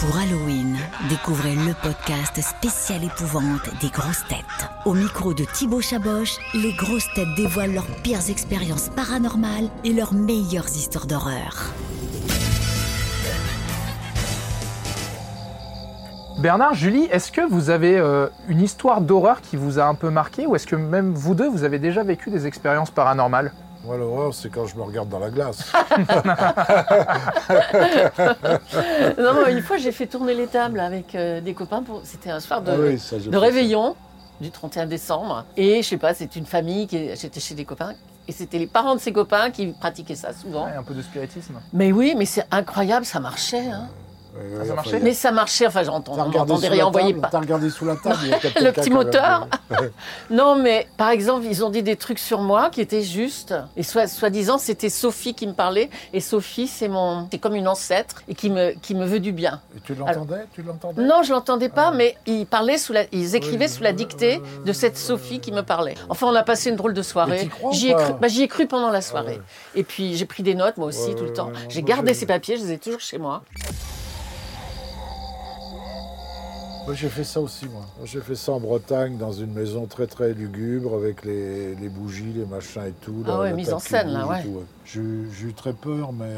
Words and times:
Pour 0.00 0.18
Halloween, 0.18 0.76
découvrez 1.08 1.54
le 1.54 1.72
podcast 1.82 2.42
spécial 2.42 3.02
épouvante 3.02 3.70
des 3.80 3.88
grosses 3.88 4.26
têtes. 4.28 4.68
Au 4.84 4.92
micro 4.92 5.32
de 5.32 5.44
Thibaut 5.44 5.80
Chaboch, 5.80 6.28
les 6.52 6.74
grosses 6.74 7.08
têtes 7.14 7.34
dévoilent 7.34 7.72
leurs 7.72 7.86
pires 8.02 8.28
expériences 8.28 8.90
paranormales 8.90 9.70
et 9.84 9.94
leurs 9.94 10.12
meilleures 10.12 10.68
histoires 10.68 11.06
d'horreur. 11.06 11.72
Bernard, 16.38 16.74
Julie, 16.74 17.04
est-ce 17.10 17.32
que 17.32 17.40
vous 17.40 17.70
avez 17.70 17.96
euh, 17.96 18.28
une 18.48 18.60
histoire 18.60 19.00
d'horreur 19.00 19.40
qui 19.40 19.56
vous 19.56 19.78
a 19.78 19.84
un 19.84 19.94
peu 19.94 20.10
marqué 20.10 20.46
ou 20.46 20.54
est-ce 20.54 20.66
que 20.66 20.76
même 20.76 21.14
vous 21.14 21.34
deux, 21.34 21.48
vous 21.48 21.64
avez 21.64 21.78
déjà 21.78 22.02
vécu 22.02 22.30
des 22.30 22.46
expériences 22.46 22.90
paranormales? 22.90 23.52
Moi, 23.86 23.96
l'horreur, 23.98 24.34
c'est 24.34 24.50
quand 24.50 24.66
je 24.66 24.74
me 24.76 24.82
regarde 24.82 25.08
dans 25.08 25.20
la 25.20 25.30
glace. 25.30 25.72
non, 29.18 29.34
non, 29.34 29.46
une 29.48 29.62
fois, 29.62 29.76
j'ai 29.78 29.92
fait 29.92 30.06
tourner 30.06 30.34
les 30.34 30.46
tables 30.48 30.80
avec 30.80 31.14
euh, 31.14 31.40
des 31.40 31.54
copains. 31.54 31.82
Pour... 31.82 32.00
C'était 32.04 32.30
un 32.30 32.40
soir 32.40 32.60
de, 32.62 32.70
Ah 32.72 32.76
oui, 32.78 32.98
ça, 32.98 33.16
de 33.16 33.30
ça. 33.30 33.38
réveillon 33.38 33.94
du 34.40 34.50
31 34.50 34.86
décembre. 34.86 35.44
Et 35.56 35.82
je 35.82 35.88
sais 35.88 35.96
pas, 35.98 36.14
c'est 36.14 36.36
une 36.36 36.46
famille 36.46 36.86
qui 36.86 37.10
j'étais 37.16 37.40
chez 37.40 37.54
des 37.54 37.64
copains. 37.64 37.94
Et 38.28 38.32
c'était 38.32 38.58
les 38.58 38.66
parents 38.66 38.96
de 38.96 39.00
ces 39.00 39.12
copains 39.12 39.50
qui 39.52 39.68
pratiquaient 39.68 40.16
ça 40.16 40.32
souvent. 40.32 40.64
Ouais, 40.64 40.72
Un 40.76 40.82
peu 40.82 40.94
de 40.94 41.02
spiritisme. 41.02 41.60
Mais 41.72 41.92
oui, 41.92 42.14
mais 42.18 42.26
c'est 42.26 42.44
incroyable, 42.50 43.06
ça 43.06 43.20
marchait. 43.20 43.68
hein. 43.70 43.88
Ah, 44.60 44.64
ça 44.64 44.74
marchait 44.74 45.00
Mais 45.00 45.14
ça 45.14 45.32
marchait, 45.32 45.66
enfin 45.66 45.82
j'entends, 45.82 46.12
on 46.14 46.28
n'entendait 46.30 46.68
rien, 46.68 46.86
on 46.86 46.90
voyait 46.90 47.14
pas. 47.14 47.28
T'as 47.28 47.40
regardé 47.40 47.70
sous 47.70 47.84
la 47.84 47.96
table 48.02 48.16
il 48.24 48.28
y 48.28 48.32
a 48.34 48.60
Le 48.62 48.72
petit 48.72 48.90
moteur. 48.90 49.46
Non, 50.30 50.56
mais 50.56 50.86
par 50.96 51.10
exemple, 51.10 51.46
ils 51.48 51.64
ont 51.64 51.70
dit 51.70 51.82
des 51.82 51.96
trucs 51.96 52.18
sur 52.18 52.40
moi 52.40 52.70
qui 52.70 52.80
étaient 52.80 53.02
justes. 53.02 53.54
Et 53.76 53.82
soit- 53.82 54.06
soi-disant, 54.08 54.58
c'était 54.58 54.88
Sophie 54.90 55.34
qui 55.34 55.46
me 55.46 55.52
parlait. 55.52 55.90
Et 56.12 56.20
Sophie, 56.20 56.66
c'est 56.66 56.88
mon, 56.88 57.28
c'est 57.30 57.38
comme 57.38 57.54
une 57.54 57.68
ancêtre 57.68 58.22
et 58.28 58.34
qui 58.34 58.50
me, 58.50 58.72
qui 58.72 58.94
me 58.94 59.04
veut 59.04 59.20
du 59.20 59.32
bien. 59.32 59.60
Et 59.76 59.80
tu 59.80 59.94
l'entendais? 59.94 60.44
Tu 60.52 60.62
l'entendais? 60.62 61.02
Non, 61.02 61.22
je 61.22 61.32
l'entendais 61.32 61.68
pas, 61.68 61.88
Ah. 61.88 61.94
mais 61.94 62.16
ils 62.26 62.46
parlaient 62.46 62.78
sous 62.78 62.92
la, 62.92 63.04
ils 63.12 63.34
écrivaient 63.36 63.66
Oui, 63.66 63.70
sous 63.70 63.82
la 63.82 63.92
dictée 63.92 64.40
de 64.64 64.72
cette 64.72 64.96
Sophie 64.96 65.40
qui 65.40 65.52
me 65.52 65.62
parlait. 65.62 65.94
Enfin, 66.08 66.26
on 66.28 66.34
a 66.34 66.42
passé 66.42 66.70
une 66.70 66.76
drôle 66.76 66.94
de 66.94 67.02
soirée. 67.02 67.48
J'y 67.72 67.90
ai 67.90 67.94
cru, 67.94 68.12
bah, 68.20 68.28
j'y 68.28 68.42
ai 68.42 68.48
cru 68.48 68.66
pendant 68.66 68.90
la 68.90 69.00
soirée. 69.02 69.34
ouais. 69.36 69.40
Et 69.74 69.84
puis 69.84 70.16
j'ai 70.16 70.26
pris 70.26 70.42
des 70.42 70.54
notes 70.54 70.76
moi 70.76 70.86
aussi 70.88 71.08
Ouais, 71.10 71.14
tout 71.14 71.24
le 71.24 71.32
temps. 71.32 71.46
ouais, 71.48 71.52
j'ai 71.68 71.82
gardé 71.82 72.14
ces 72.14 72.26
papiers, 72.26 72.56
je 72.56 72.62
les 72.64 72.72
ai 72.72 72.78
toujours 72.78 73.00
chez 73.00 73.18
moi. 73.18 73.42
Moi, 76.86 76.94
j'ai 76.94 77.08
fait 77.08 77.24
ça 77.24 77.40
aussi, 77.40 77.66
moi. 77.66 77.82
J'ai 78.04 78.20
fait 78.20 78.36
ça 78.36 78.52
en 78.52 78.60
Bretagne, 78.60 79.16
dans 79.18 79.32
une 79.32 79.52
maison 79.52 79.86
très 79.86 80.06
très 80.06 80.32
lugubre, 80.32 80.94
avec 80.94 81.24
les, 81.24 81.74
les 81.74 81.88
bougies, 81.88 82.32
les 82.32 82.44
machins 82.46 82.82
et 82.86 82.92
tout. 82.92 83.24
Ah 83.26 83.40
ouais, 83.40 83.50
la 83.50 83.56
mise 83.56 83.72
en 83.72 83.80
scène, 83.80 84.12
là, 84.12 84.24
ouais. 84.28 84.40
J'ai 84.84 85.00
eu- 85.00 85.52
très 85.56 85.72
peur, 85.72 86.12
mais 86.12 86.32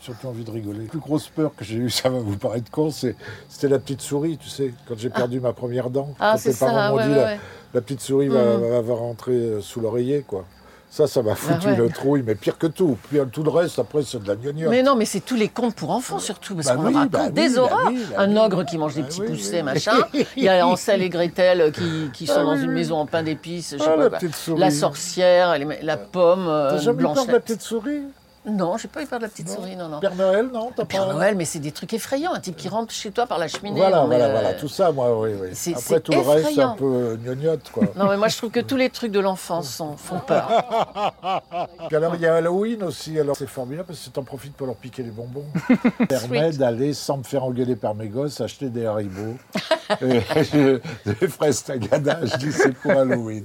surtout 0.00 0.26
envie 0.26 0.42
de 0.42 0.50
rigoler. 0.50 0.84
La 0.84 0.90
plus 0.90 0.98
grosse 0.98 1.28
peur 1.28 1.52
que 1.56 1.64
j'ai 1.64 1.76
eue, 1.76 1.90
ça 2.02 2.08
va 2.08 2.18
vous 2.18 2.36
paraître 2.36 2.68
con, 2.70 2.90
c'était 2.90 3.68
la 3.68 3.78
petite 3.78 4.00
souris, 4.00 4.38
tu 4.38 4.48
sais, 4.48 4.74
quand 4.88 4.98
j'ai 4.98 5.10
perdu 5.10 5.38
ma 5.38 5.52
première 5.52 5.88
dent. 5.90 6.14
Ah, 6.18 6.36
c'est 6.36 6.52
ça, 6.52 6.90
m'ont 6.90 6.96
ouais, 6.96 7.04
dit, 7.04 7.10
ouais, 7.10 7.14
la, 7.14 7.36
la 7.74 7.80
petite 7.80 8.00
souris 8.00 8.28
va, 8.28 8.56
Mhm. 8.56 8.62
va, 8.62 8.80
va 8.80 8.94
rentrer 8.94 9.34
euh, 9.34 9.60
sous 9.60 9.80
l'oreiller, 9.80 10.22
quoi. 10.26 10.44
Ça, 10.88 11.06
ça 11.06 11.20
m'a 11.22 11.34
foutu 11.34 11.66
Ah 11.66 11.70
ouais. 11.70 11.76
le 11.76 11.88
trouille, 11.90 12.22
mais 12.24 12.34
pire 12.36 12.56
que 12.56 12.66
tout. 12.68 12.96
Puis 13.08 13.18
euh, 13.18 13.24
tout 13.26 13.42
le 13.42 13.50
reste, 13.50 13.78
après, 13.78 14.02
c'est 14.02 14.22
de 14.22 14.28
la 14.28 14.36
gnognotte. 14.36 14.70
Mais 14.70 14.82
non, 14.82 14.94
mais 14.96 15.04
c'est 15.04 15.20
tous 15.20 15.34
les 15.34 15.48
contes 15.48 15.74
pour 15.74 15.90
enfants 15.90 16.18
surtout, 16.18 16.54
parce 16.54 16.68
Bah 16.68 16.76
qu'on 16.76 16.86
oui, 16.86 16.94
raconte 16.94 17.10
bah 17.12 17.28
des 17.28 17.48
bah 17.50 17.60
horreurs. 17.60 17.90
bah 17.92 18.14
un 18.18 18.36
ogre 18.36 18.64
qui 18.64 18.78
mange 18.78 18.94
des 18.94 19.02
Bah 19.02 19.08
petits 19.08 19.20
poussets, 19.20 19.62
machin. 19.62 19.92
Il 20.36 20.44
y 20.44 20.48
a 20.48 20.66
Ansel 20.66 21.02
et 21.02 21.08
Gretel 21.10 21.72
qui, 21.72 22.10
qui 22.14 22.26
sont 22.26 22.34
Ah 22.38 22.44
dans 22.44 22.56
une 22.56 22.68
oui. 22.68 22.74
maison 22.76 22.96
en 22.96 23.06
pain 23.06 23.22
d'épices, 23.22 23.74
je 23.76 23.82
sais 23.82 23.84
Ah, 23.86 23.96
pas 23.96 24.02
la 24.04 24.10
quoi. 24.10 24.58
La 24.58 24.70
sorcière, 24.70 25.54
la 25.82 25.96
pomme 25.98 26.46
euh, 26.48 26.92
blanche. 26.92 27.26
la 27.26 27.40
petite 27.40 27.60
souris? 27.62 28.02
Non, 28.46 28.76
j'ai 28.76 28.86
pas 28.88 29.02
eu 29.02 29.06
peur 29.06 29.18
de 29.18 29.24
la 29.24 29.28
petite 29.30 29.48
Non. 29.48 29.54
souris, 29.56 29.74
non, 29.76 29.88
non. 29.88 29.98
Père 30.00 30.14
Noël, 30.14 30.48
non 30.52 30.70
T'as 30.74 30.84
Père 30.84 31.06
pas- 31.06 31.12
Noël, 31.14 31.34
mais 31.36 31.44
c'est 31.44 31.58
des 31.58 31.72
trucs 31.72 31.92
effrayants. 31.94 32.32
Un 32.32 32.38
type 32.40 32.56
qui 32.56 32.68
rentre 32.68 32.92
chez 32.92 33.10
toi 33.10 33.26
par 33.26 33.38
la 33.38 33.48
cheminée. 33.48 33.78
Voilà, 33.80 34.04
voilà, 34.04 34.26
euh, 34.26 34.30
voilà. 34.30 34.54
Tout 34.54 34.68
ça, 34.68 34.92
moi, 34.92 35.18
oui, 35.18 35.30
oui. 35.40 35.72
Après, 35.74 36.00
tout 36.00 36.12
le 36.12 36.18
reste, 36.18 36.28
c'est 36.44 36.50
effrayant. 36.52 36.70
un 36.72 36.76
peu 36.76 36.84
euh, 36.84 37.16
gnognotte, 37.16 37.70
quoi. 37.72 37.84
Non, 37.96 38.08
mais 38.08 38.16
moi 38.16 38.28
je 38.28 38.36
trouve 38.36 38.50
que 38.50 38.60
tous 38.60 38.76
les 38.76 38.88
trucs 38.90 39.10
de 39.12 39.20
l'enfance 39.20 39.82
font 39.96 40.18
peur. 40.20 40.48
Puis 41.88 41.96
alors, 41.96 42.14
il 42.14 42.20
y 42.20 42.26
a 42.26 42.36
Halloween 42.36 42.82
aussi. 42.84 43.18
Alors, 43.18 43.36
c'est 43.36 43.48
formidable 43.48 43.88
parce 43.88 44.00
que 44.06 44.10
t'en 44.10 44.22
profites 44.22 44.54
pour 44.54 44.66
leur 44.66 44.76
piquer 44.76 45.02
les 45.02 45.10
bonbons. 45.10 45.44
Ça 45.98 46.06
permet 46.06 46.50
d'aller, 46.52 46.94
sans 46.94 47.18
me 47.18 47.22
faire 47.24 47.44
engueuler 47.44 47.76
par 47.76 47.94
mes 47.94 48.08
gosses, 48.08 48.40
acheter 48.40 48.68
des 48.68 48.86
haribots. 48.86 49.36
Je- 50.00 50.80
des 51.04 51.28
fraises 51.28 51.62
tagada. 51.64 52.20
Je 52.24 52.36
dis, 52.36 52.52
c'est 52.52 52.72
pour 52.74 52.92
Halloween. 52.92 53.44